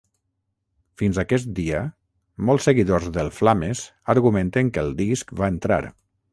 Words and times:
Fins 1.01 1.19
aquest 1.23 1.51
dia, 1.59 1.81
molts 2.49 2.67
seguidors 2.69 3.11
del 3.19 3.31
Flames 3.41 3.85
argumenten 4.17 4.75
que 4.79 4.85
el 4.89 4.93
disc 5.07 5.39
va 5.43 5.55
entrar. 5.57 5.83